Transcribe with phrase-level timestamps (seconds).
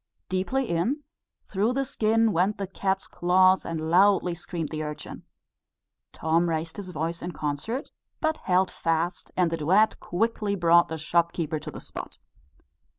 [0.29, 1.03] Deeply in,
[1.43, 5.25] through the skin, went the cat's claws, and loudly screamed the urchin.
[6.11, 10.97] Tom raised his voice in concert, but held fast, and the duet quickly brought the
[10.97, 12.17] shopkeeper to the spot.